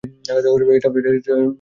[0.29, 1.09] এটাও উড়তে পারে।